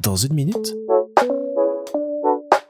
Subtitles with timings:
[0.00, 0.74] Dans une minute,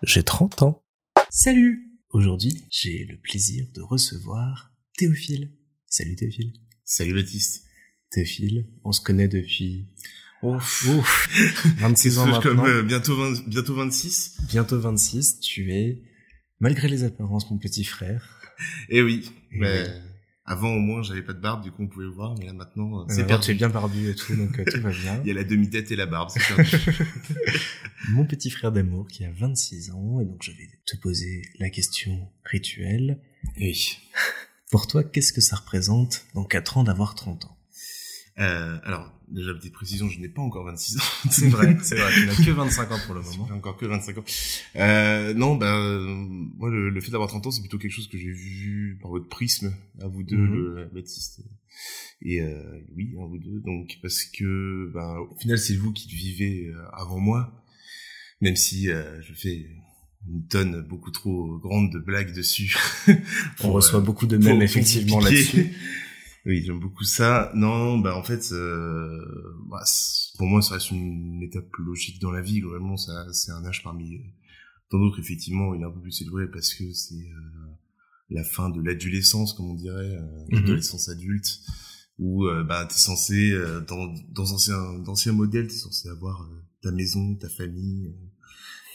[0.02, 0.82] j'ai 30 ans.
[1.30, 5.50] Salut Aujourd'hui, j'ai le plaisir de recevoir Théophile.
[5.86, 6.52] Salut Théophile.
[6.84, 7.64] Salut Baptiste.
[8.10, 9.88] Théophile, on se connaît depuis...
[10.42, 10.86] Ouf.
[11.78, 12.40] 26 ans maintenant.
[12.40, 14.36] Comme, euh, bientôt, 20 bientôt 26.
[14.48, 16.02] Bientôt 26, tu es,
[16.60, 18.40] malgré les apparences, mon petit frère.
[18.88, 19.88] Eh oui, Et mais oui.
[20.46, 22.52] Avant au moins j'avais pas de barbe, du coup on pouvait le voir, mais là
[22.52, 23.46] maintenant euh, c'est perdu.
[23.46, 25.20] tu es bien barbu et tout, donc euh, tout va bien.
[25.24, 26.76] Il y a la demi-tête et la barbe, c'est perdu.
[28.10, 31.70] Mon petit frère d'amour qui a 26 ans, et donc je vais te poser la
[31.70, 33.18] question rituelle.
[33.58, 33.98] oui.
[34.70, 37.55] Pour toi, qu'est-ce que ça représente dans 4 ans d'avoir 30 ans?
[38.38, 41.00] Euh, alors, déjà petite précision, je n'ai pas encore 26 ans.
[41.30, 43.48] C'est vrai, c'est vrai, tu n'as que 25 ans pour le moment.
[43.54, 44.24] Encore que 25 ans.
[44.76, 46.00] Euh, non, euh,
[46.58, 49.10] moi, le, le fait d'avoir 30 ans, c'est plutôt quelque chose que j'ai vu par
[49.10, 50.54] votre prisme, à vous deux, Mhm.
[50.54, 51.40] le- Baptiste.
[52.22, 52.62] Et euh,
[52.94, 53.60] oui, à vous deux.
[53.60, 57.64] Donc, parce que, bah, au final, c'est vous qui vivez euh, avant moi,
[58.42, 59.66] même si euh, je fais
[60.28, 62.76] une tonne beaucoup trop grande de blagues dessus.
[63.64, 65.72] On reçoit euh, beaucoup de mèmes effectivement là-dessus.
[66.46, 67.50] Oui, j'aime beaucoup ça.
[67.54, 69.20] Non, bah en fait, euh,
[69.68, 69.82] bah,
[70.38, 72.60] pour moi, ça reste une étape logique dans la vie.
[72.60, 74.22] Globalement, ça, c'est un âge parmi euh,
[74.90, 75.18] tant d'autres.
[75.18, 77.66] Effectivement, il est un peu plus célébré parce que c'est euh,
[78.30, 80.60] la fin de l'adolescence, comme on dirait, euh, Mhm.
[80.60, 81.60] l'adolescence adulte,
[82.18, 86.48] où euh, bah t'es censé, euh, dans dans anciens d'anciens modèles, t'es censé avoir
[86.80, 88.14] ta maison, ta famille.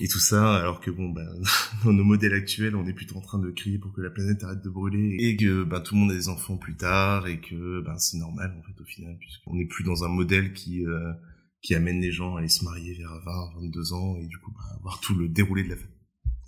[0.03, 1.27] Et tout ça, alors que bon, ben,
[1.85, 4.43] dans nos modèles actuels, on est plutôt en train de crier pour que la planète
[4.43, 7.39] arrête de brûler et que ben, tout le monde a des enfants plus tard et
[7.39, 10.85] que ben, c'est normal en fait au final, puisqu'on n'est plus dans un modèle qui
[10.85, 11.11] euh,
[11.61, 14.51] qui amène les gens à aller se marier vers 20, 22 ans et du coup
[14.51, 15.85] ben, avoir tout le déroulé de la, fa-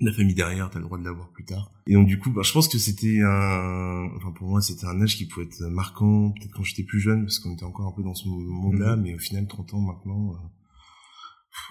[0.01, 1.71] de la famille derrière, t'as le droit de l'avoir plus tard.
[1.85, 4.99] Et donc du coup, ben, je pense que c'était un, enfin pour moi c'était un
[5.01, 7.91] âge qui pouvait être marquant, peut-être quand j'étais plus jeune parce qu'on était encore un
[7.95, 10.33] peu dans ce monde-là, mais au final 30 ans maintenant.
[10.33, 10.47] euh,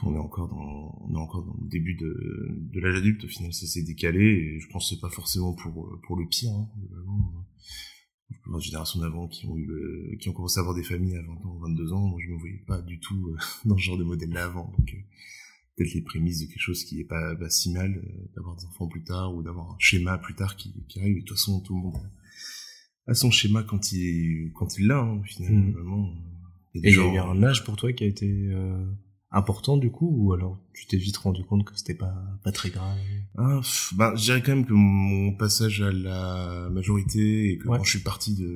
[0.05, 2.15] on est encore dans on est encore dans le début de,
[2.73, 3.25] de l'âge adulte.
[3.25, 6.27] Au final ça s'est décalé et je pense que c'est pas forcément pour pour le
[6.29, 7.47] pire hein, globalement.
[8.51, 11.23] la génération d'avant qui ont eu le, qui ont commencé à avoir des familles à
[11.23, 12.07] 20 ans 22 ans.
[12.09, 13.37] Moi je me voyais pas du tout euh,
[13.69, 14.71] dans ce genre de modèle là avant.
[14.77, 14.99] Donc euh,
[15.77, 18.65] peut-être les prémices de quelque chose qui est pas, pas si mal euh, d'avoir des
[18.67, 21.17] enfants plus tard ou d'avoir un schéma plus tard qui, qui arrive.
[21.17, 21.97] Et de toute façon tout le monde
[23.09, 25.73] a son schéma quand il quand il l'a hein, au final Mhm.
[25.73, 28.87] vraiment euh, Et il y a eu un âge pour toi qui a été euh,
[29.33, 32.71] important du coup, ou alors tu t'es vite rendu compte que c'était pas, pas très
[32.71, 32.97] grave?
[33.39, 37.69] Ah, pff, bah, je dirais quand même que mon passage à la majorité et que
[37.69, 37.79] Ouais.
[37.79, 38.47] quand je suis parti de,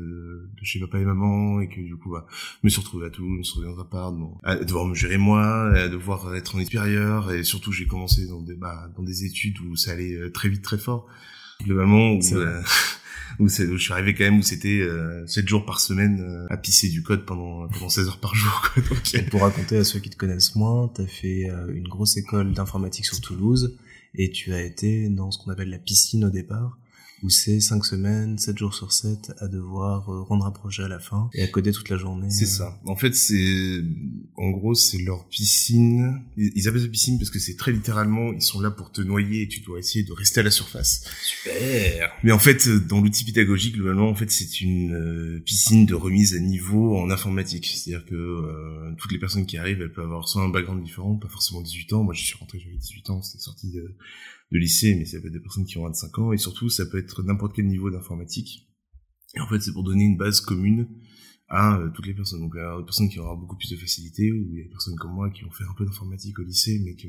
[0.58, 3.10] de chez papa et maman et que du coup, bah, je me suis retrouvé à
[3.14, 6.34] je me suis retrouvé dans un appart, bon, à devoir me gérer moi, à devoir
[6.34, 9.92] être en supérieur et surtout j'ai commencé dans des, bah, dans des études où ça
[9.92, 11.06] allait euh, très vite, très fort.
[11.64, 12.62] Globalement, où, euh,
[13.38, 16.46] où, où je suis arrivé quand même où c'était euh, 7 jours par semaine euh,
[16.50, 18.82] à pisser du code pendant, pendant 16 heures par jour, quoi.
[18.82, 22.52] Donc, pour raconter à ceux qui te connaissent moins, t'as fait euh, une grosse école
[22.52, 23.76] d'informatique sur Toulouse,
[24.14, 26.78] et tu as été dans ce qu'on appelle la piscine au départ,
[27.22, 30.88] où c'est 5 semaines, 7 jours sur 7, à devoir euh, rendre un projet à
[30.88, 32.30] la fin, et à coder toute la journée.
[32.30, 32.78] C'est ça.
[32.84, 33.82] En fait, c'est,
[34.36, 36.22] en gros, c'est leur piscine.
[36.36, 39.42] Ils appellent ça piscine parce que c'est très littéralement, ils sont là pour te noyer
[39.42, 41.04] et tu dois essayer de rester à la surface.
[41.22, 45.86] Super Mais en fait, euh, dans l'outil pédagogique, globalement, en fait, c'est une euh, piscine
[45.86, 47.66] de remise à niveau en informatique.
[47.66, 51.16] C'est-à-dire que euh, toutes les personnes qui arrivent, elles peuvent avoir soit un background différent,
[51.16, 52.02] pas forcément 18 ans.
[52.02, 53.94] Moi, je suis rentré, j'avais 18 ans, c'était sorti de,
[54.52, 56.86] de lycée, mais ça peut être des personnes qui ont 25 ans, et surtout, ça
[56.86, 58.68] peut être n'importe quel niveau d'informatique.
[59.34, 60.88] Et en fait, c'est pour donner une base commune
[61.48, 62.40] à euh, toutes les personnes.
[62.40, 64.60] Donc, il y a des personnes qui avoir beaucoup plus de facilité, ou il y
[64.60, 67.08] a des personnes comme moi qui ont fait un peu d'informatique au lycée, mais que,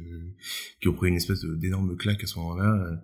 [0.81, 2.73] qui ont pris une espèce d'énorme claque à ce moment-là.
[2.73, 2.95] Euh,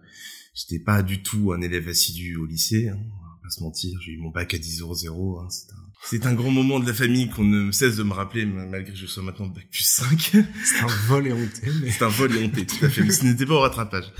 [0.54, 4.00] J'étais pas du tout un élève assidu au lycée, hein, on va pas se mentir,
[4.02, 5.93] j'ai eu mon bac à 10,00, hein, un...
[6.06, 8.98] C'est un grand moment de la famille qu'on ne cesse de me rappeler, malgré que
[8.98, 10.20] je sois maintenant bac plus 5.
[10.66, 11.90] C'est un vol et honté, mais...
[11.92, 13.04] C'est un vol et honté, tout à fait.
[13.04, 14.12] Mais ce n'était pas au rattrapage.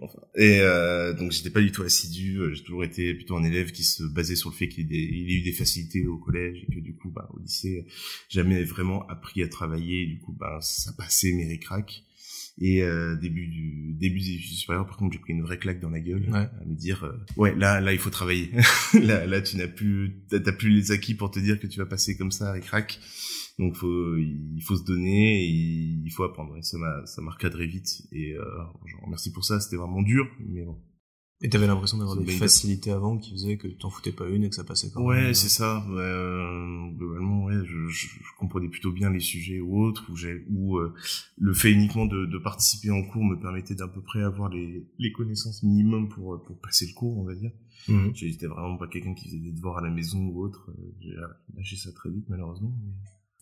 [0.00, 2.38] Enfin, et euh, donc j'étais pas du tout assidu.
[2.38, 4.96] euh, J'ai toujours été plutôt un élève qui se basait sur le fait qu'il ait,
[4.98, 7.86] eu des facilités au collège et que du coup, bah, au lycée,
[8.28, 10.02] jamais vraiment appris à travailler.
[10.02, 12.04] Et du coup, bah, ça passait mes ric-rac.
[12.58, 15.80] Et euh, début du début des études supérieures, par contre, j'ai pris une vraie claque
[15.80, 16.48] dans la gueule Ouais.
[16.60, 18.50] à me dire, euh, ouais, là, là, il faut travailler.
[18.94, 21.86] là, là, tu n'as plus, t'as plus les acquis pour te dire que tu vas
[21.86, 23.00] passer comme ça, ric-rac.
[23.58, 26.56] Donc faut, il faut se donner, et il faut apprendre.
[26.56, 28.02] Et ça m'a, ça m'a recadré vite.
[28.12, 28.44] Et euh,
[28.86, 29.60] je remercie pour ça.
[29.60, 30.78] C'était vraiment dur, mais bon.
[31.44, 34.48] Et t'avais l'impression d'avoir des facilités avant qui faisaient que t'en foutais pas une et
[34.48, 35.08] que ça passait quand même.
[35.26, 35.84] Ouais, c'est ça.
[35.88, 40.16] Ouais, euh, globalement, ouais, je, je, je comprenais plutôt bien les sujets ou autres, où
[40.16, 40.94] j'ai, où euh,
[41.38, 44.86] le fait uniquement de, de participer en cours me permettait d'à peu près avoir les,
[45.00, 47.50] les connaissances minimum pour pour passer le cours, on va dire.
[47.88, 48.12] Mhm.
[48.14, 50.70] J'étais vraiment pas quelqu'un qui faisait des devoirs à la maison ou autre.
[50.70, 51.16] euh, J'ai
[51.56, 52.72] lâché ça très vite, malheureusement.
[52.84, 52.92] mais-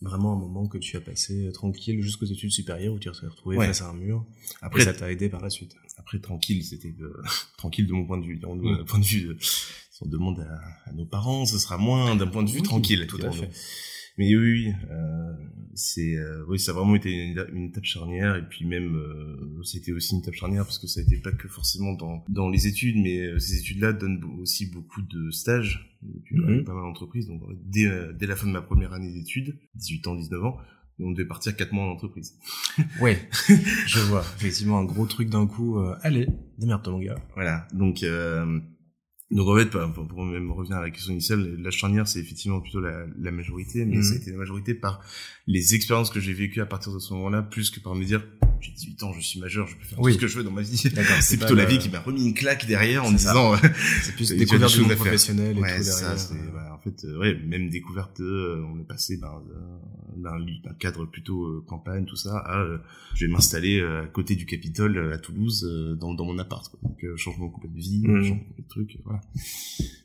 [0.01, 3.27] vraiment un moment que tu as passé euh, tranquille jusqu'aux études supérieures où tu t'es
[3.27, 4.25] retrouvé face à un mur.
[4.61, 5.75] Après, ça t'a aidé par la suite.
[5.97, 6.93] Après, tranquille, c'était
[7.57, 8.37] tranquille de mon point de vue.
[8.37, 8.85] D'un mm.
[8.85, 10.39] point de vue, si on demande
[10.85, 13.05] à, nos parents, ce sera moins d'un point de vue tranquille.
[13.07, 13.49] Tout à fait.
[14.17, 15.33] Mais oui, euh,
[15.75, 19.63] c'est euh, oui, ça a vraiment été une, une, étape charnière et puis même euh,
[19.63, 22.49] c'était aussi une étape charnière parce que ça a été pas que forcément dans dans
[22.49, 25.87] les études, mais euh, ces études-là donnent aussi beaucoup de stages.
[26.03, 26.63] Et mm-hmm.
[26.63, 27.27] pas mal d'entreprises.
[27.27, 27.87] Donc dès
[28.17, 30.57] dès la fin de ma première année d'études, 18 ans, 19 ans,
[30.99, 32.39] on devait partir quatre mois en entreprise.
[33.01, 33.19] ouais,
[33.87, 34.25] je vois.
[34.37, 35.79] Effectivement, un gros truc d'un coup.
[36.01, 36.27] allez,
[36.57, 37.15] démerde-toi mon gars.
[37.35, 37.67] Voilà.
[37.73, 38.59] Donc euh,
[39.31, 42.81] donc en fait, pour même revenir à la question initiale, la charnière c'est effectivement plutôt
[42.81, 44.21] la, la majorité, mais mhm.
[44.27, 45.01] la majorité par
[45.47, 48.23] les expériences que j'ai vécues à partir de ce moment-là, plus que par me dire
[48.61, 50.51] j'ai 18 ans, je suis majeur, je peux faire tout ce que je veux dans
[50.51, 50.77] ma vie.
[50.77, 53.55] C'est plutôt la vie qui m'a remis une claque derrière en disant
[54.03, 55.83] c'est plus découverte du monde professionnel et tout derrière.
[55.83, 56.15] Ça,
[56.81, 59.41] en fait, euh, ouais, même découverte, euh, on est passé d'un
[60.17, 62.65] d'un cadre plutôt euh, campagne, tout ça, à
[63.13, 65.63] je vais m'installer à côté du Capitole à Toulouse
[65.99, 66.67] dans, dans mon appart.
[66.69, 66.79] Quoi.
[66.83, 68.23] Donc changement complet de vie, mmh.
[68.23, 69.21] changement de truc, voilà.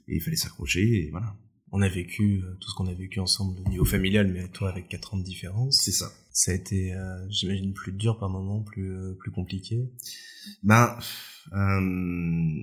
[0.08, 1.34] Et il fallait s'accrocher, et voilà
[1.72, 4.88] on a vécu tout ce qu'on a vécu ensemble au niveau familial, mais toi avec
[4.88, 5.80] quatre ans de différence.
[5.82, 6.12] C'est ça.
[6.30, 9.88] Ça a été, euh, j'imagine, plus dur par moment, plus plus compliqué.
[10.62, 10.98] Ben,
[11.52, 12.62] euh,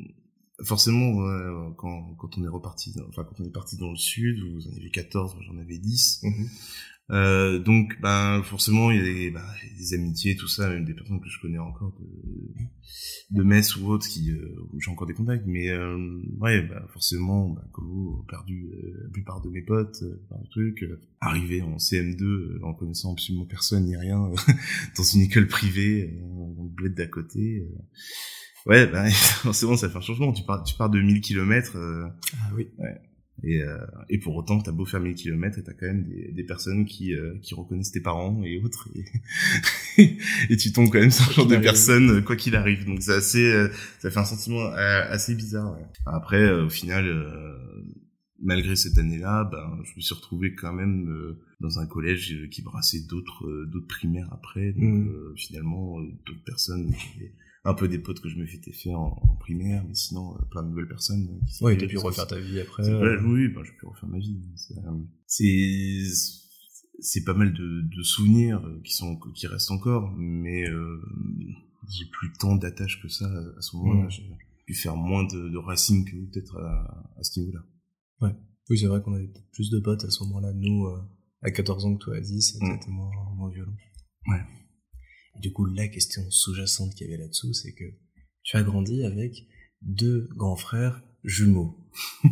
[0.64, 4.68] forcément, quand, quand on est reparti, enfin quand on est parti dans le sud, vous
[4.68, 6.22] en avez 14, j'en avais 10.
[6.24, 6.50] Mhm.
[7.12, 9.44] Euh, donc, ben forcément, il y, a des, ben,
[9.78, 13.90] des amitiés, tout ça, même des personnes que je connais encore de, de Metz ou
[13.90, 15.46] autres, qui, euh, où j'ai encore des contacts.
[15.46, 20.04] Mais euh, ouais, ben, forcément, ben, comme vous, perdu euh, la plupart de mes potes,
[20.30, 20.86] par le truc,
[21.20, 24.30] arrivé en CM2, en connaissant absolument personne ni rien,
[24.98, 27.68] dans une école privée, dans le bled d'à côté.
[28.66, 30.32] Ouais, bah, forcément, ça fait un changement.
[30.32, 31.78] Tu pars, tu pars de 1000 kilomètres.
[31.78, 32.68] Euh, ah oui.
[32.78, 33.02] Ouais.
[33.42, 33.78] Et, euh,
[34.10, 36.86] et pour autant, t'as beau faire 1000 kilomètres et t'as quand même des, des personnes
[36.86, 38.90] qui, euh, qui reconnaissent tes parents et autres.
[39.98, 40.18] Et,
[40.50, 42.86] et tu tombes quand même sur ce genre de personnes, euh, quoi qu'il arrive.
[42.86, 43.70] Donc c'est assez, euh,
[44.00, 45.74] ça fait un sentiment assez bizarre.
[45.74, 45.86] Ouais.
[46.06, 47.06] Après, au final,
[48.42, 53.02] malgré cette année-là, ben, je me suis retrouvé quand même dans un collège qui brassait
[53.10, 54.72] d'autres, d'autres primaires après.
[54.74, 55.34] Donc mmh.
[55.36, 56.94] finalement, d'autres personnes
[57.66, 60.64] un peu des potes que je me fêtais faire en, primaire, mais sinon euh, plein
[60.64, 61.28] de nouvelles personnes.
[61.30, 62.88] Euh, qui ouais, t'as pu refaire ta vie après.
[62.88, 63.22] Euh...
[63.24, 64.40] Oui, bah, j'ai pu refaire ma vie.
[65.28, 66.04] C'est
[67.00, 71.02] c'est pas mal de, de, souvenirs euh, qui sont qui restent encore, mais euh,
[71.90, 74.10] j'ai plus tant d'attache que ça à ce moment-là.
[74.10, 74.24] J'ai
[74.66, 77.66] pu faire moins de, de racines que peut-être à, à, ce niveau-là.
[78.22, 78.36] Ouais.
[78.70, 80.54] Oui, c'est vrai qu'on avait plus de potes à ce moment-là.
[80.54, 80.88] Nous,
[81.42, 82.94] à 14 ans que toi à 10, c'était mm.
[82.94, 83.76] moins, moins violent.
[84.28, 84.42] Ouais.
[85.40, 87.86] Du coup, la question sous-jacente qu'il y avait là-dessous, c'est que
[88.44, 89.48] tu as grandi avec
[89.82, 91.78] deux grands frères jumeaux.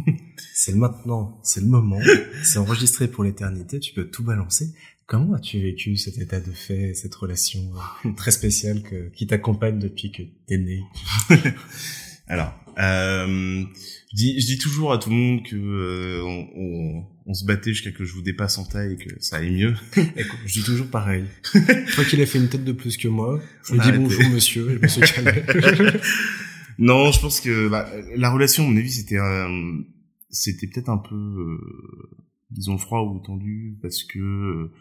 [0.53, 1.99] c'est maintenant, c'est le moment,
[2.43, 4.73] c'est enregistré pour l'éternité, tu peux tout balancer.
[5.05, 7.71] Comment as-tu vécu cet état de fait, cette relation
[8.15, 8.83] très spéciale
[9.13, 10.83] qui t'accompagne depuis que t'es né?
[12.27, 13.65] Alors, euh,
[14.11, 17.45] je, dis, je dis toujours à tout le monde que euh, on, on, on, se
[17.45, 19.73] battait jusqu'à que je vous dépasse en taille et que ça aille mieux.
[19.97, 21.25] Écoute, je dis toujours pareil.
[21.53, 24.67] Toi qu'il a fait une tête de plus que moi, je lui dis bonjour monsieur,
[24.75, 25.43] je me suis calmé.
[26.77, 29.19] non, je pense que bah, la relation, à mon avis, c'était
[30.31, 31.57] c'était peut-être un peu, euh,
[32.49, 34.71] disons, froid ou tendu parce que euh,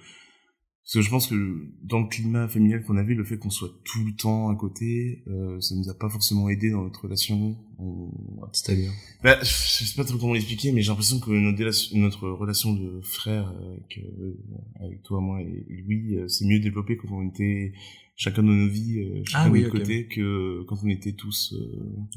[0.83, 3.71] parce que je pense que dans le climat familial qu'on avait, le fait qu'on soit
[3.85, 7.57] tout le temps à côté, euh, ça nous a pas forcément aidé dans notre relation.
[7.79, 8.11] On...
[8.53, 8.91] C'est-à-dire
[9.23, 13.01] bah, Je sais pas trop comment l'expliquer, mais j'ai l'impression que notre, notre relation de
[13.03, 14.37] frère avec, euh,
[14.81, 17.73] avec toi, moi et, Louis, euh, c'est mieux développé quand on était
[18.17, 21.55] chacun de nos vies, euh, chacun ah, de notre côté, que quand on était tous,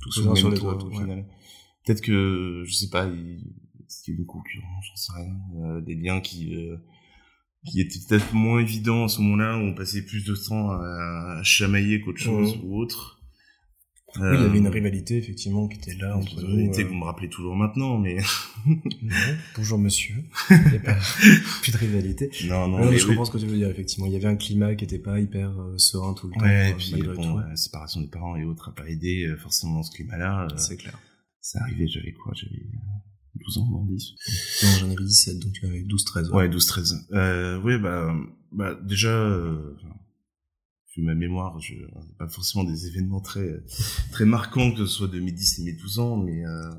[0.02, 1.28] tous sur, sur les toit, au final.
[1.86, 3.38] Peut-être que, je sais pas, il,
[4.08, 6.56] y a une concurrence, j'en sais rien, des liens qui
[7.66, 11.42] qui était peut-être moins évident à ce moment-là, où on passait plus de temps à,
[11.44, 13.20] chamailler qu'autre chose ou autre.
[14.16, 16.46] Oui, il y avait une euh, rivalité effectivement qui était là entre nous.
[16.46, 16.88] Rivalité euh...
[16.88, 18.18] vous me rappelez toujours maintenant, mais
[18.68, 18.76] non.
[19.58, 20.24] Bonjour monsieur.
[20.52, 20.98] Il n'y a pas
[21.64, 22.30] plus de rivalité.
[22.46, 22.92] Non, non.
[22.92, 23.70] mais je comprends ce que tu veux dire.
[23.70, 26.46] Effectivement, il y avait un climat qui n'était pas hyper euh, serein tout le temps.
[26.46, 29.84] Ouais, et puis bon, la séparation des parents et autres a pas aidé forcément dans
[29.84, 30.48] ce climat-là.
[30.58, 31.00] C'est clair.
[31.42, 32.62] Ça arrivait, j'avais quoi J'avais
[33.36, 34.16] 12 ans, non, 10.
[34.64, 36.30] Non, j'en avais 17, donc tu avais 12, 13.
[36.32, 37.08] Ouais, 12, 13.
[37.14, 38.14] Euh, oui, bah,
[38.52, 39.76] bah, déjà, euh,
[40.96, 41.74] vu ma mémoire, je,
[42.20, 43.64] pas forcément des événements très,
[44.12, 46.70] très marquants, que ce soit de mes 10 et mes 12 ans, mais, euh,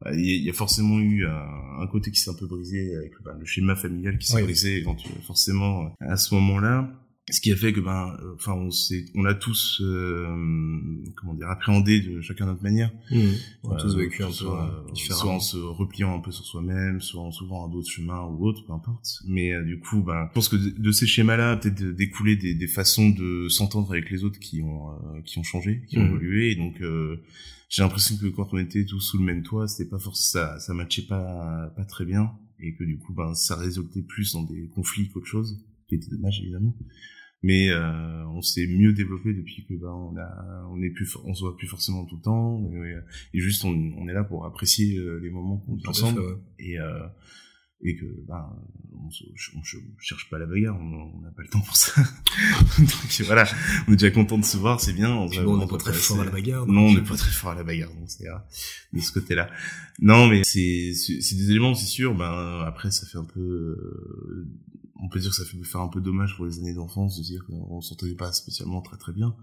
[0.00, 3.12] bah, il y, a forcément eu un, un côté qui s'est un peu brisé avec
[3.22, 4.82] bah, le schéma familial qui s'est brisé
[5.26, 6.90] forcément à ce moment-là.
[7.30, 10.26] Ce qui a fait que ben euh, enfin on s'est on a tous euh,
[11.16, 12.90] comment dire appréhendé de chacun notre manière.
[13.10, 13.18] Mmh.
[13.64, 17.00] on a tous vécu un peu soit, soit en se repliant un peu sur soi-même
[17.00, 19.22] soit en s'ouvrant à d'autres chemins ou autres peu importe.
[19.26, 22.68] Mais du coup ben je pense que de, ces schémas là peut-être découler des, des
[22.68, 24.90] façons de s'entendre avec les autres qui ont
[25.24, 26.06] qui ont changé qui ont mmh.
[26.06, 26.50] évolué.
[26.52, 26.82] Et donc
[27.68, 30.58] j'ai l'impression que quand on était tous sous le même toit c'était pas forcément ça
[30.60, 32.32] ça matchait pas pas très bien.
[32.62, 36.10] Et que du coup ben ça résultait plus dans des conflits qu'autre chose qui était
[36.10, 36.74] dommage évidemment
[37.42, 41.34] mais euh, on s'est mieux développé depuis que ben on a on est plus on
[41.34, 42.70] se voit plus forcément tout le temps.
[42.72, 46.20] Et, et juste on, on, est là pour apprécier euh, les moments qu'on est ensemble.
[46.58, 47.06] et euh,
[47.82, 48.46] et que ben
[48.92, 49.62] on, on,
[49.98, 50.78] cherche pas la bagarre.
[50.78, 52.02] On n'a pas le temps pour ça.
[52.78, 53.46] Donc voilà.
[53.88, 55.10] On est déjà content de se voir c'est bien.
[55.10, 57.54] On, n'est pas très fort à la bagarre non on n'est pas très fort à
[57.54, 58.26] la bagarre donc c'est
[58.92, 59.50] de ce côté là
[60.00, 62.14] non mais c'est c'est des éléments c'est sûr.
[62.14, 64.46] Ben après ça fait un peu euh,
[65.02, 67.22] on peut dire que ça fait faire un peu dommage pour les années d'enfance de
[67.22, 69.34] dire qu'on s'entendait pas spécialement très très bien.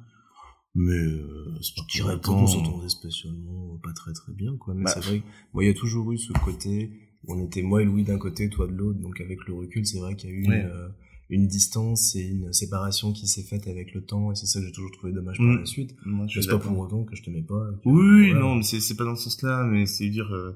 [0.75, 4.73] Mais euh, c'est pas je dirais pas qu'on s'entendait spécialement pas très très bien quoi.
[4.75, 5.23] Mais bah, c'est vrai,
[5.53, 6.91] moi il y a toujours eu ce côté
[7.23, 8.99] où on était moi et Louis d'un côté, toi de l'autre.
[8.99, 10.89] Donc avec le recul, c'est vrai qu'il y a eu une, euh,
[11.29, 14.67] une distance et une séparation qui s'est faite avec le temps et c'est ça que
[14.67, 15.59] j'ai toujours trouvé dommage par mm.
[15.59, 15.95] la suite.
[16.29, 17.69] C'est pas pour autant que je t'aimais pas.
[17.85, 20.31] oui, non, mais c'est pas dans ce sens-là, mais c'est dire.
[20.31, 20.55] Euh,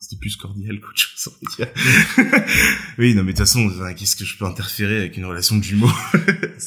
[0.00, 1.34] c'était plus cordial qu'autre chose,
[2.98, 5.64] oui, non, mais de toute façon, qu'est-ce que je peux interférer avec une relation de
[5.64, 5.90] jumeaux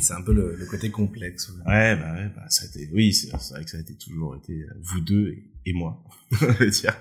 [0.00, 1.50] C'est un peu le, le, côté complexe.
[1.66, 4.36] Ouais, bah ouais, bah ça a été, oui, c'est vrai que ça a été toujours
[4.36, 6.02] été euh, vous deux et, et moi,
[6.70, 6.94] dire.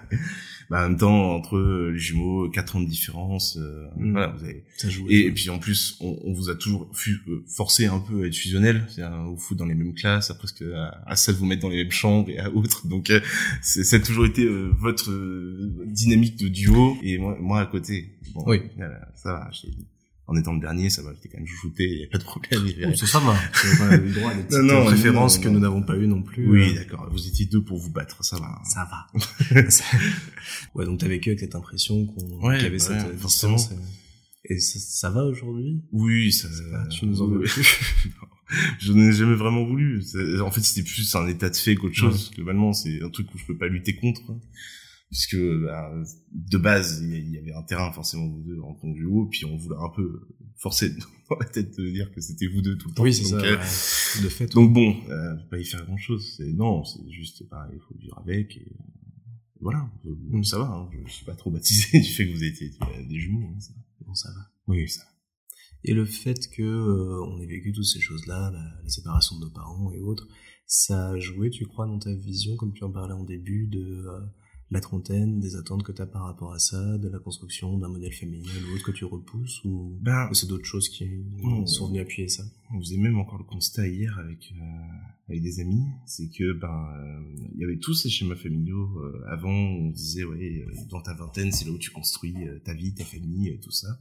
[0.69, 4.12] Bah, en même temps, entre les jumeaux, quatre ans de différence, euh, mm.
[4.12, 4.63] voilà, vous avez.
[4.77, 8.00] Ça joue, et, et, puis en plus, on, on vous a toujours euh, forcé un
[8.00, 11.15] peu à être fusionnel, c'est-à-dire vous fout dans les mêmes classes, à presque à, à,
[11.15, 12.88] ça de vous mettre dans les mêmes chambres et à autres.
[12.88, 13.22] Donc, euh,
[13.62, 15.12] ça a toujours été votre
[15.86, 18.10] dynamique de duo et moi, moi à côté.
[18.34, 18.62] Bon, oui.
[19.13, 19.50] ça va
[20.27, 22.24] en étant le dernier, ça va, j'étais quand même chouchouté, il n'y a pas de
[22.24, 22.63] problème.
[22.63, 23.36] Oui, c'est ça va.
[23.86, 26.50] Avez le droit à des petites non, références que nous n'avons pas eu non plus.
[26.50, 26.75] Oui, euh.
[26.75, 27.08] d'accord.
[27.12, 28.60] Vous étiez deux pour vous battre, ça va.
[28.63, 29.62] Ça va.
[30.75, 33.58] ouais, donc t'as vécu avec cette impression qu'on ouais, qu'il y avait cette forcément.
[34.48, 35.82] Et ça, ça va aujourd'hui?
[35.91, 36.48] Oui, ça.
[36.72, 36.88] Va.
[36.88, 37.79] Tu nous en veux plus
[38.79, 40.03] Je n'ai jamais vraiment voulu.
[40.41, 42.32] En fait, c'était plus un état de fait qu'autre chose.
[42.34, 44.22] Globalement, c'est un truc où je peux pas lutter contre
[45.09, 45.93] puisque bah,
[46.31, 49.45] de base il y avait un terrain forcément vous deux en tant que duo puis
[49.45, 50.89] on voulait un peu forcer
[51.29, 53.03] dans la tête de dire que c'était vous deux tout le temps.
[53.03, 56.51] Oui c'est ça euh, de fait donc bon euh, pas y faire grand chose c'est
[56.53, 58.75] non c'est juste pareil il faut vivre avec et
[59.62, 59.89] voilà.
[60.03, 60.43] Mm.
[60.43, 62.71] ça va hein, je suis pas trop baptisé du fait que vous étiez
[63.07, 63.74] des jumeaux hein, ça.
[64.05, 64.51] bon ça va.
[64.67, 65.09] Oui ça va.
[65.88, 69.45] Et le fait que euh, on ait vécu toutes ces choses là la, séparation de
[69.45, 70.27] nos parents et autres
[70.65, 74.07] ça a joué tu crois dans ta vision comme tu en parlais en début de
[74.72, 77.88] la trentaine, des attentes que tu as par rapport à ça, de la construction d'un
[77.88, 81.07] modèle familial ou autre que tu repousses ou, ben, c'est d'autres choses qui
[81.65, 82.43] sont venues appuyer ça?
[82.74, 84.65] On faisait même encore le constat hier avec euh,
[85.29, 89.24] avec des amis, c'est que ben euh, il y avait tous ces schémas familiaux euh,
[89.27, 93.05] avant on disait ouais dans ta vingtaine c'est là où tu construis ta vie, ta
[93.05, 94.00] famille, tout ça.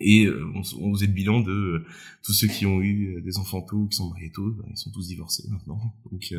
[0.00, 1.86] Et euh, on, on, faisait le bilan de euh,
[2.22, 4.76] tous ceux qui ont eu euh, des enfants tôt, qui sont mariés tôt, ben, ils
[4.76, 5.80] sont tous divorcés maintenant.
[6.10, 6.34] Donc,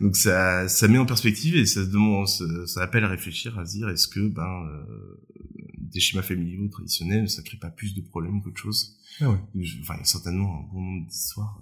[0.00, 3.76] donc ça, ça met en perspective et ça demande, ça, appelle à réfléchir, à se
[3.76, 4.66] dire est-ce que ben
[5.76, 8.96] des schémas familiaux traditionnels, ça crée pas plus de problèmes qu'autre chose?
[9.20, 9.38] Ah ouais.
[9.80, 11.60] enfin, il y a certainement un bon nombre d'histoires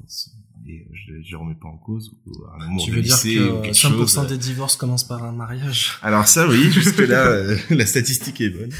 [0.66, 2.12] et je, je remets pas en cause.
[2.58, 5.98] Un moment tu veux dire que 5% des divorces commencent par un mariage?
[6.02, 8.70] Alors ça, oui, jusque là, la statistique est bonne.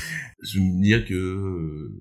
[0.43, 1.93] Je veux me dire que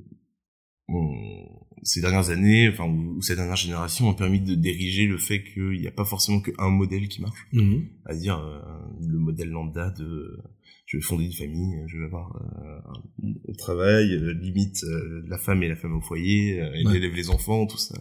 [1.86, 5.80] ces dernières années, enfin, ou, ces dernières générations ont permis de diriger le fait qu'il
[5.80, 7.48] n'y a pas forcément qu'un modèle qui marche.
[7.54, 7.88] Mhm.
[8.06, 8.60] À dire euh,
[9.02, 10.40] le modèle lambda de
[10.88, 14.86] je vais fonder une famille, je vais avoir euh, un, travail, euh, limite
[15.28, 17.96] la femme et la femme au foyer, elle élève les enfants, tout ça,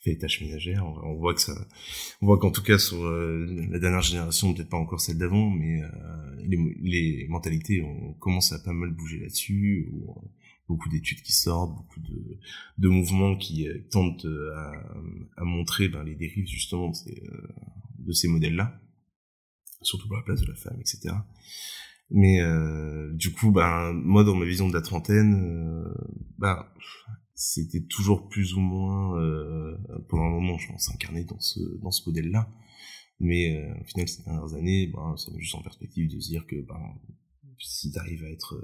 [0.00, 0.84] fait les tâches ménagères.
[1.04, 1.54] On, voit que ça,
[2.20, 5.80] on voit qu'en tout cas sur la dernière génération, peut-être pas encore celle d'avant, mais
[6.44, 9.88] les, les, mentalités on commence à pas mal bouger là-dessus.
[9.90, 10.14] Ou,
[10.68, 12.38] beaucoup d'études qui sortent, beaucoup de,
[12.76, 14.72] de mouvements qui euh, tentent euh, à,
[15.38, 17.48] à montrer ben, les dérives justement de ces, euh,
[17.98, 18.80] de ces modèles-là,
[19.82, 21.14] surtout pour la place de la femme, etc.
[22.10, 25.84] Mais euh, du coup, ben moi dans ma vision de la trentaine,
[26.38, 26.66] ben
[27.34, 29.20] c'était toujours plus ou moins
[30.08, 32.50] pendant un moment, je pense, incarné dans ce dans ce modèle-là.
[33.20, 36.46] Mais au final, ces dernières années, ben, ça met juste en perspective de se dire
[36.46, 36.98] que ben
[37.58, 38.56] si t'arrives à être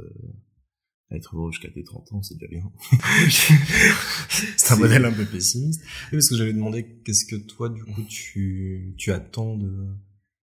[1.11, 2.73] être heureux jusqu'à tes 30 ans, c'est déjà bien.
[4.57, 5.83] c'est un modèle un peu pessimiste.
[5.83, 9.87] Oui, parce que j'avais demandé qu'est-ce que toi, du coup, tu, tu attends de,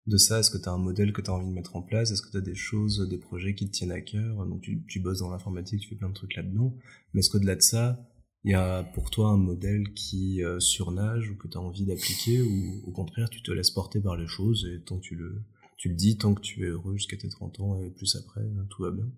[0.07, 0.41] de ça?
[0.41, 2.11] Est-ce que tu as un modèle que tu as envie de mettre en place?
[2.11, 4.47] Est-ce que tu as des choses, des projets qui te tiennent à cœur?
[4.47, 6.77] Donc tu, tu bosses dans l'informatique, tu fais plein de trucs là-dedans.
[7.13, 8.05] Mais est-ce qu'au-delà de ça,
[8.45, 11.87] il y a pour toi un modèle qui euh, surnage ou que tu as envie
[11.87, 12.43] d'appliquer?
[12.43, 15.43] Ou au contraire tu te laisses porter par les choses et tant que tu le,
[15.77, 18.43] tu le dis, tant que tu es heureux jusqu'à tes 30 ans et plus après,
[18.71, 19.09] tout va bien?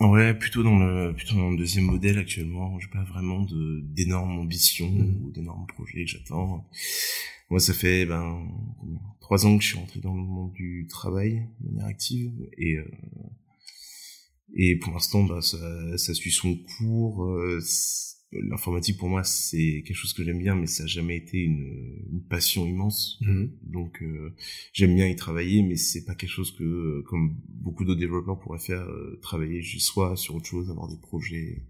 [0.00, 2.78] Ouais, plutôt dans le plutôt dans le deuxième modèle actuellement.
[2.80, 5.24] J'ai pas vraiment de d'énormes ambitions mmh.
[5.24, 6.68] ou d'énormes projets que j'attends.
[7.50, 8.48] Moi, ça fait ben
[9.20, 12.76] trois ans que je suis rentré dans le monde du travail de manière active et
[12.76, 12.90] euh,
[14.56, 17.24] et pour l'instant, bah, ça, ça suit son cours.
[17.24, 17.60] Euh,
[18.42, 22.04] l'informatique pour moi c'est quelque chose que j'aime bien mais ça a jamais été une,
[22.12, 23.50] une passion immense mhm.
[23.62, 24.34] donc euh,
[24.72, 28.38] j'aime bien y travailler mais c'est pas quelque chose que euh, comme beaucoup d'autres développeurs
[28.38, 31.66] pourraient faire euh, travailler soit sur autre chose avoir des projets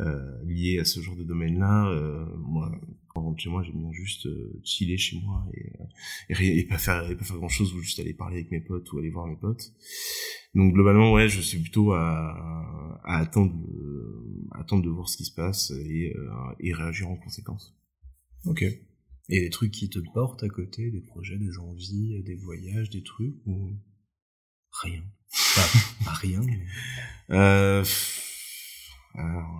[0.00, 3.78] euh, liés à ce genre de domaine là moi quand je rentre chez moi j'aime
[3.78, 4.28] bien juste
[4.64, 8.14] chiller chez moi et, et, pas faire et pas faire grand chose ou juste aller
[8.14, 9.72] parler avec mes potes ou aller voir mes potes
[10.56, 13.54] donc globalement, ouais, je suis plutôt à, à attendre,
[14.52, 16.30] à attendre de voir ce qui se passe et, euh,
[16.60, 17.78] et réagir en conséquence.
[18.46, 18.62] Ok.
[18.62, 23.02] Et des trucs qui te portent à côté, des projets, des envies, des voyages, des
[23.02, 23.76] trucs ou
[24.82, 25.04] rien?
[25.54, 26.40] Pas, rien.
[27.28, 27.86] Euh, alors,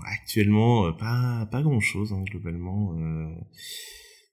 [0.05, 2.95] actuellement, pas pas grand chose hein, globalement.
[2.99, 3.35] Euh,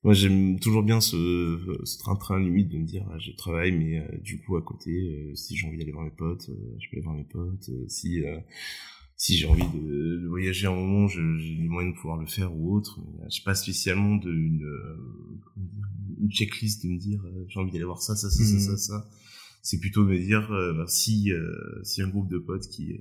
[0.03, 3.99] moi j'aime toujours bien ce, ce train-train limite de me dire ah, je travaille mais
[3.99, 6.89] euh, du coup à côté euh, si j'ai envie d'aller voir mes potes euh, je
[6.89, 8.21] peux aller voir mes potes si
[9.15, 12.53] si j'ai envie de, de, voyager un moment j'ai les moyens de pouvoir le faire
[12.53, 14.67] ou autre mais j'ai pas spécialement de une,
[16.19, 18.77] une checklist de me dire j'ai envie d'aller voir ça ça ça ça ça, mmh.
[18.77, 19.09] ça.
[19.61, 21.31] c'est plutôt me dire bah, si
[21.83, 22.99] si un groupe de potes qui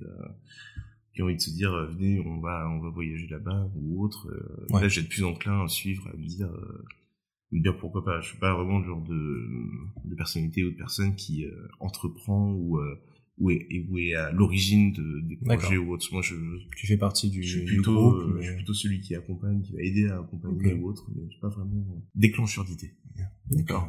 [1.13, 4.03] qui ont envie de se dire euh, venez on va on va voyager là-bas ou
[4.03, 6.85] autre euh, là j'ai de plus enclin à suivre à me dire euh,
[7.53, 8.19] me dire pourquoi pas.
[8.21, 9.47] Je suis pas vraiment le genre de
[10.05, 12.79] de personnalité ou de personne qui euh, entreprend ou
[13.39, 16.07] ou est, ou est à l'origine de, des projets ou autre.
[16.11, 16.35] Moi je
[16.75, 19.73] tu fais partie du, je suis plutôt groupe, je suis plutôt celui qui accompagne qui
[19.73, 22.93] va aider à accompagner ou autre mais je suis pas vraiment déclencheur d'idées.
[23.51, 23.87] D'accord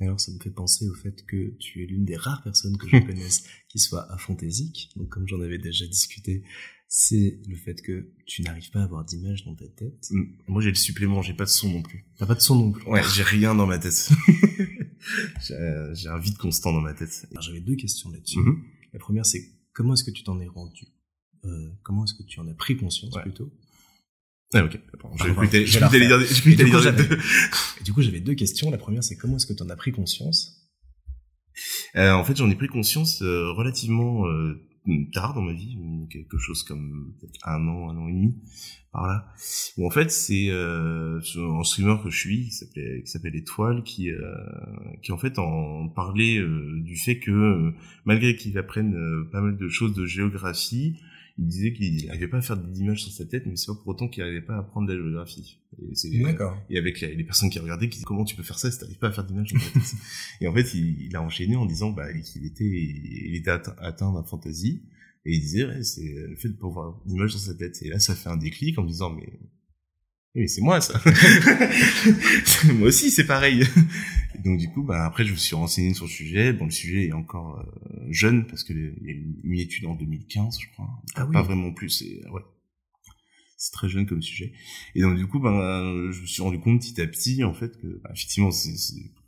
[0.00, 2.88] alors, ça me fait penser au fait que tu es l'une des rares personnes que
[2.88, 4.90] je connaisse qui soit aphantasique.
[4.96, 6.42] Donc, comme j'en avais déjà discuté,
[6.88, 10.08] c'est le fait que tu n'arrives pas à avoir d'image dans ta tête.
[10.10, 10.22] Mm.
[10.48, 12.04] Moi, j'ai le supplément, j'ai pas de son non plus.
[12.18, 12.84] T'as pas de son non plus.
[12.86, 14.10] Ouais, j'ai rien dans ma tête.
[15.40, 17.26] j'ai un vide constant dans ma tête.
[17.40, 18.38] J'avais deux questions là-dessus.
[18.38, 18.58] Mm-hmm.
[18.94, 20.86] La première, c'est comment est-ce que tu t'en es rendu?
[21.44, 23.50] Euh, Comment est-ce que tu en as pris conscience plutôt?
[24.52, 24.80] Ah, ok.
[27.84, 28.70] Du coup, j'avais deux questions.
[28.70, 30.70] La première, c'est comment est-ce que tu en as pris conscience?
[31.96, 34.54] Euh, En fait, j'en ai pris conscience euh, relativement euh,
[35.12, 35.76] tard dans ma vie,
[36.10, 38.34] quelque chose comme peut-être un an, un an et demi,
[38.92, 39.32] par là.
[39.76, 43.82] Où en fait, c'est euh, un streamer que je suis, qui s'appelle qui s'appelle Étoile,
[43.84, 44.18] qui euh,
[45.02, 47.72] qui en fait en parlait euh, du fait que
[48.04, 48.94] malgré qu'il apprenne
[49.30, 50.98] pas mal de choses de géographie,
[51.40, 53.88] il disait qu'il n'arrivait pas à faire d'images sur sa tête, mais c'est pas pour
[53.88, 55.58] autant qu'il n'arrivait pas à apprendre de la géographie.
[56.12, 56.62] Et D'accord.
[56.68, 58.98] Et avec les, personnes qui regardaient, qui disaient comment tu peux faire ça si t'arrives
[58.98, 59.94] pas à faire d'images sur ta tête?
[60.42, 64.22] et en fait, il, a enchaîné en disant bah, qu'il était, il était atteint, d'un
[64.22, 64.82] fantaisie,
[65.24, 67.80] et il disait ouais, c'est le fait de pouvoir avoir une image sur sa tête.
[67.82, 69.32] Et là, ça fait un déclic en me disant mais
[70.36, 71.00] oui, c'est moi ça.
[72.74, 73.64] moi aussi, c'est pareil.
[74.44, 76.52] donc du coup, bah après, je me suis renseigné sur le sujet.
[76.52, 79.94] Bon, le sujet est encore euh, jeune parce que il y a une étude en
[79.94, 80.88] 2015, je crois.
[81.16, 81.90] Ah Pas vraiment plus.
[81.90, 82.42] C'est ouais,
[83.56, 84.52] c'est très jeune comme sujet.
[84.94, 87.76] Et donc du coup, bah, je me suis rendu compte petit à petit, en fait,
[87.80, 88.76] que bah, effectivement, c'est,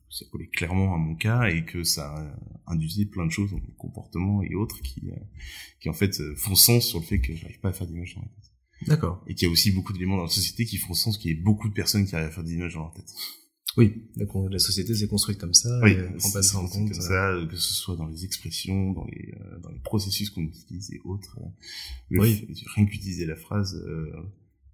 [0.08, 2.32] ça collait clairement à mon cas et que ça
[2.68, 5.16] induisait plein de choses dans mon comportement et autres qui, euh,
[5.80, 8.22] qui en fait font sens sur le fait que j'arrive pas à faire d'image dans
[8.22, 8.51] la tête.
[8.86, 9.24] D'accord.
[9.26, 11.34] Et qu'il y a aussi beaucoup d'éléments dans la société qui font sens qu'il y
[11.34, 13.12] ait beaucoup de personnes qui arrivent à faire des images dans leur tête.
[13.78, 15.80] Oui, la société s'est construite comme ça.
[15.82, 16.90] Oui, on passe en compte.
[16.90, 20.28] Comme ça, euh, que ce soit dans les expressions, dans les, euh, dans les processus
[20.28, 21.38] qu'on utilise et autres.
[22.10, 22.46] oui.
[22.74, 24.12] rien qu'utiliser la phrase euh,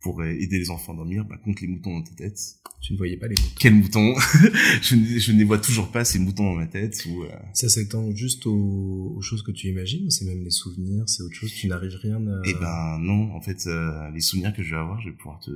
[0.08, 2.40] pour aider les enfants à dormir, bah, compte les moutons dans ta tête.
[2.80, 3.54] Tu ne voyais pas les moutons.
[3.58, 4.14] Quels moutons
[4.82, 7.04] je, ne, je ne les vois toujours pas ces moutons dans ma tête.
[7.10, 7.28] Ou, euh...
[7.52, 11.34] Ça s'étend juste aux, aux, choses que tu imagines c'est même les souvenirs, c'est autre
[11.34, 12.40] chose Tu n'arrives rien à...
[12.46, 15.40] Eh ben non, en fait, euh, les souvenirs que je vais avoir, je vais pouvoir
[15.40, 15.50] te...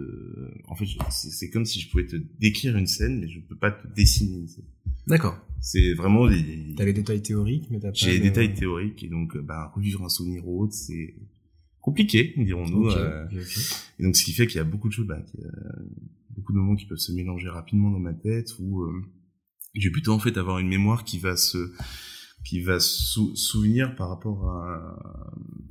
[0.69, 3.71] En fait, c'est comme si je pouvais te décrire une scène, mais je peux pas
[3.71, 4.65] te dessiner une scène.
[5.07, 5.39] D'accord.
[5.63, 6.75] C'est vraiment les...
[6.77, 7.95] T'as les détails théoriques, mais t'as pas...
[7.95, 11.15] J'ai les détails théoriques, et donc, bah, revivre un souvenir ou autre, c'est
[11.83, 12.89] compliqué, dirons-nous.
[12.91, 13.27] Euh,
[13.99, 15.23] et donc, ce qui fait qu'il y a beaucoup de choses, bah,
[16.31, 19.05] beaucoup de moments qui peuvent se mélanger rapidement dans ma tête, où euh,
[19.75, 21.73] je vais plutôt en fait avoir une mémoire qui va se
[22.45, 25.01] qui va se souvenir par rapport à,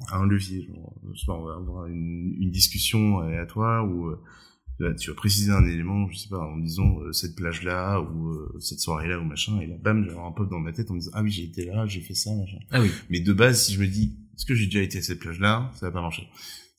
[0.10, 0.68] à un levier.
[0.68, 5.16] Genre, je sais pas, on va avoir une, une discussion aléatoire où euh, tu vas
[5.16, 9.10] préciser un élément, je sais pas, en disant euh, cette plage là ou cette soirée
[9.10, 11.12] là ou machin, et là bam, j'ai un pop dans ma tête en me disant
[11.14, 12.60] ah oui j'ai été là, j'ai fait ça, machin.
[12.72, 12.90] Ah oui.
[13.10, 15.40] Mais de base, si je me dis est-ce que j'ai déjà été à cette plage
[15.40, 16.28] là, ça va pas marcher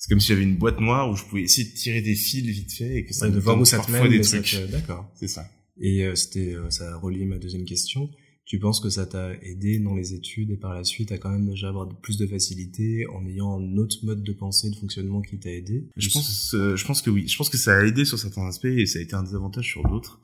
[0.03, 2.45] c'est comme si j'avais une boîte noire où je pouvais essayer de tirer des fils
[2.45, 4.57] vite fait et que ça Ouais, me de voir où ça te mène, des trucs.
[4.69, 5.09] D'accord.
[5.15, 5.49] C'est ça.
[5.81, 8.11] Et euh, c'était, euh, ça relie ma deuxième question.
[8.45, 11.31] Tu penses que ça t'a aidé dans les études et par la suite à quand
[11.31, 15.23] même déjà avoir plus de facilité en ayant un autre mode de pensée, de fonctionnement
[15.23, 15.87] qui t'a aidé?
[15.97, 17.29] Je pense, euh, je pense que oui.
[17.29, 19.69] Je pense que ça a aidé sur certains aspects et ça a été un désavantage
[19.71, 20.21] sur d'autres.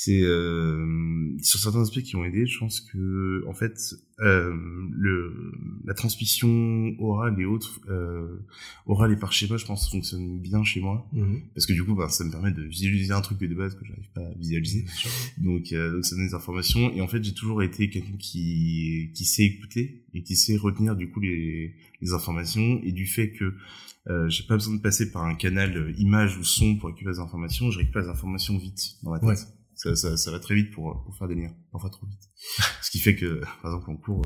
[0.00, 0.86] C'est euh,
[1.42, 2.46] sur certains aspects qui ont aidé.
[2.46, 4.54] Je pense que en fait, euh,
[4.92, 5.52] le
[5.84, 8.36] la transmission orale et autres, euh,
[8.86, 11.40] orale et par schéma, je pense, fonctionne bien chez moi Mhm.
[11.52, 13.84] parce que du coup, bah, ça me permet de visualiser un truc de base que
[13.84, 14.84] j'arrive pas à visualiser.
[15.38, 16.92] Donc, euh, donc ça donne des informations.
[16.94, 20.94] Et en fait, j'ai toujours été quelqu'un qui qui sait écouter et qui sait retenir
[20.94, 22.80] du coup les, les informations.
[22.84, 23.52] Et du fait que
[24.08, 27.14] euh, j'ai pas besoin de passer par un canal euh, image ou son pour récupérer
[27.14, 29.28] les informations, je récupère les informations vite dans ma tête.
[29.28, 29.57] Ouais.
[29.80, 32.18] Ça, ça, ça va très vite pour, pour faire des liens, parfois trop vite.
[32.82, 34.22] Ce qui fait que, par exemple, en cours,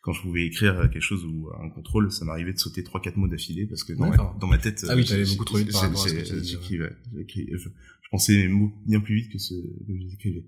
[0.00, 3.16] quand je pouvais écrire quelque chose ou un contrôle, ça m'arrivait de sauter trois quatre
[3.16, 5.72] mots d'affilée parce que dans, ma, dans ma tête, Ah oui, j'ai- beaucoup trop vite
[5.72, 6.24] par rapport à ce que
[7.18, 7.68] j'écris- je
[8.12, 10.44] pensais mes mots bien plus vite que ce que j'écrivais.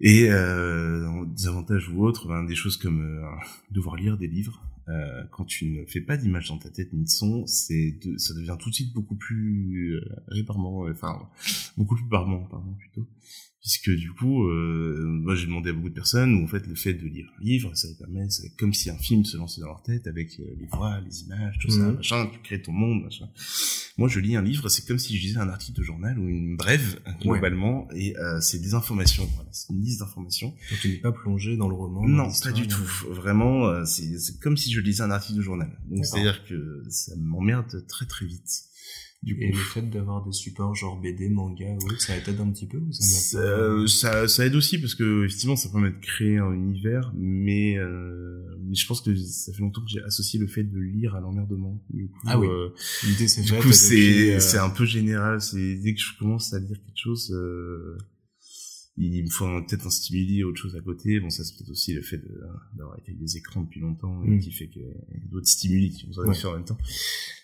[0.00, 3.24] Et euh, des avantages ou autres, ben, des choses comme euh,
[3.72, 4.62] devoir lire des livres.
[4.88, 8.18] Euh, quand tu ne fais pas d'image dans ta tête ni de son, c'est de,
[8.18, 11.26] ça devient tout de suite beaucoup plus euh, euh, enfin
[11.78, 13.06] beaucoup plus parement, pardon plutôt,
[13.64, 16.74] puisque du coup, euh, moi j'ai demandé à beaucoup de personnes où en fait le
[16.74, 19.62] fait de lire un livre, ça les permet, c'est comme si un film se lançait
[19.62, 21.96] dans leur tête avec euh, les voix, les images, tout ça, Mhm.
[21.96, 23.26] machin, tu crées ton monde, machin.
[23.96, 26.28] Moi je lis un livre, c'est comme si je lisais un article de journal ou
[26.28, 30.48] une brève globalement, et euh, c'est des informations, voilà, c'est une liste d'informations.
[30.70, 32.82] Donc tu n'es pas plongé dans le roman Non, pas du tout.
[33.08, 35.70] Vraiment, euh, c'est comme si je lisais un article de journal.
[35.88, 38.64] Donc c'est-à-dire que ça m'emmerde très très vite.
[39.24, 41.64] Du Et coup, le fait d'avoir des supports genre BD, manga,
[41.98, 45.24] ça t'aide un petit peu ou ça ça, euh, ça, ça aide aussi parce que
[45.24, 49.60] effectivement, ça permet de créer un univers, mais euh, mais je pense que ça fait
[49.62, 51.82] longtemps que j'ai associé le fait de lire à l'emmerdement.
[51.90, 52.46] Du coup, Ah oui.
[52.46, 52.68] euh,
[53.04, 55.40] L'idée c'est du faite coup, et c'est euh, c'est un peu général.
[55.40, 57.34] C'est dès que je commence à lire quelque chose.
[58.96, 61.18] Il me faut peut-être un stimuli, autre chose à côté.
[61.18, 62.40] Bon, ça c'est peut-être aussi le fait de-
[62.76, 64.38] d'avoir été avec des écrans depuis longtemps et Mm.
[64.38, 64.80] qui fait que
[65.30, 66.34] d'autres stimuli qui vont Ouais.
[66.34, 66.78] faire en même temps.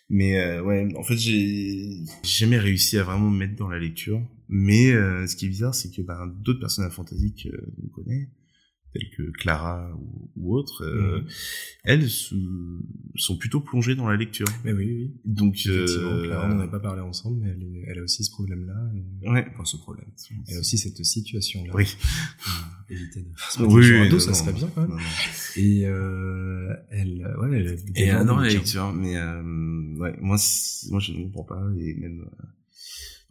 [0.09, 1.89] Mais euh, ouais, en fait, j'ai
[2.23, 4.21] jamais réussi à vraiment me mettre dans la lecture.
[4.49, 7.49] Mais euh, ce qui est bizarre, c'est que ben, d'autres personnes à fantasy que
[7.83, 8.29] on connaît,
[8.93, 11.27] telles que Clara ou, ou autres, euh, Mhm.
[11.85, 12.35] elles se-
[13.17, 14.47] sont plutôt plongées dans la lecture.
[14.65, 15.11] Mais oui, oui.
[15.25, 15.87] Donc, euh,
[16.27, 18.75] Clara, on n'en a pas parlé ensemble, mais elle, est- elle a aussi ce problème-là.
[19.31, 19.47] Ouais.
[19.55, 20.07] Enfin, ce problème.
[20.49, 21.73] Elle a aussi cette situation-là.
[21.75, 21.85] Oui.
[21.87, 24.91] Euh, éviter de se mettre Oui, dos, non, ça serait bien quand même.
[24.91, 25.03] non, non.
[25.57, 28.93] Et euh, elle, euh, ouais, elle a Et adore la lecture.
[28.93, 29.43] mais euh,
[29.99, 30.37] ouais, moi,
[30.91, 32.47] moi je ne comprends pas, et même euh,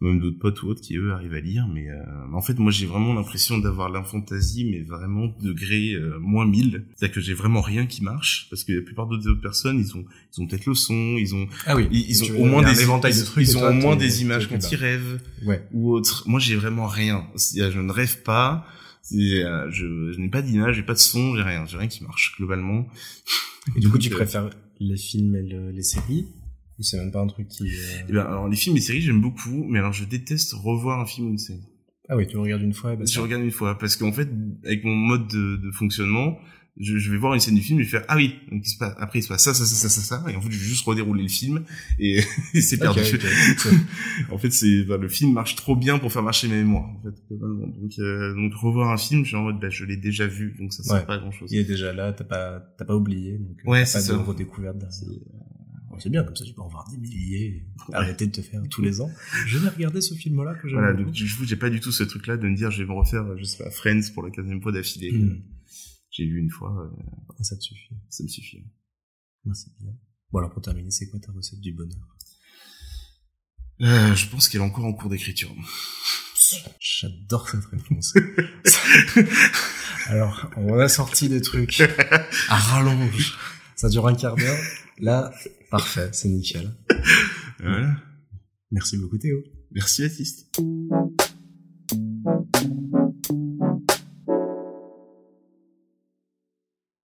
[0.00, 1.96] même d'autres potes ou autres qui eux arrivent à lire, mais euh,
[2.32, 7.14] en fait moi j'ai vraiment l'impression d'avoir l'infantasie, mais vraiment degré euh, moins 1000, c'est-à-dire
[7.14, 10.04] que j'ai vraiment rien qui marche, parce que la plupart d'autres personnes ils ont
[10.36, 11.86] ils ont peut-être le son, ils ont Ah oui.
[11.92, 13.46] ils, ont au moins des un éventail ils, de trucs.
[13.46, 15.62] ils ont toi, au moins des images quand ils rêvent Ouais.
[15.72, 16.24] ou autre.
[16.26, 18.66] Moi j'ai vraiment rien, C'est-à-dire, je ne rêve pas.
[19.12, 22.04] Euh, je, je n'ai pas d'image, j'ai pas de son, j'ai rien, j'ai rien qui
[22.04, 22.86] marche globalement.
[23.76, 26.26] Et du coup, tu euh, préfères les films et le- les séries
[26.80, 27.68] Ou c'est même pas un truc qui...
[27.68, 30.98] euh, Eh ben, alors les films et séries j'aime beaucoup, mais alors je déteste revoir
[31.00, 31.60] un film ou une série.
[32.08, 34.12] Ah oui, tu le regardes une fois bah, Je ça- regarde une fois parce qu'en
[34.12, 34.28] fait,
[34.64, 36.38] avec mon mode de, de fonctionnement,
[36.78, 38.78] je, je vais voir une scène du film et faire ah oui, donc il se
[38.78, 40.58] passe, après il se passe ça, ça, ça, ça, ça, ça, et en fait je
[40.58, 41.64] vais juste redérouler le film
[41.98, 42.20] et,
[42.54, 43.00] et c'est perdu.
[44.30, 46.88] en fait, c'est bah, le film marche trop bien pour faire marcher ma mémoire.
[46.88, 49.96] En fait, donc euh, donc revoir un film, je suis en mode bah, je l'ai
[49.98, 51.04] déjà vu, donc ça sert Ouais.
[51.06, 51.52] pas à grand chose.
[51.52, 54.12] Il est déjà là, t'as pas, t'as pas oublié, donc Ouais, c'est pas ça.
[54.14, 54.78] de redécouverte
[56.00, 58.62] C'est bien, comme ça tu peux en voir des milliers, et arrêter de te faire
[58.70, 59.10] tous les ans.
[59.46, 62.36] Je vais regarder ce film-là que j'aime Voilà, donc j'ai pas du tout ce truc-là
[62.36, 64.72] de me dire je vais me refaire, je sais pas, Friends pour la quatrième fois
[64.72, 65.12] d'affilée.
[65.12, 65.42] Hmm.
[66.10, 67.02] J'ai vu une fois, euh,
[67.38, 67.94] Ah, ça te suffit.
[68.08, 68.64] ça me suffit.
[69.46, 69.92] Ah, c'est bien.
[70.32, 72.16] Bon alors pour terminer, c'est quoi ta recette du bonheur?
[73.82, 75.50] Euh, je pense qu'elle est encore en cours d'écriture.
[76.78, 78.14] J'adore cette réponse.
[80.06, 81.80] alors, on a sorti des trucs
[82.48, 83.38] à rallonge.
[83.80, 84.58] Ça dure un quart d'heure.
[84.98, 85.32] Là,
[85.70, 86.70] parfait, c'est nickel.
[87.60, 87.96] Voilà.
[88.70, 89.38] Merci beaucoup Théo.
[89.70, 90.60] Merci Baptiste.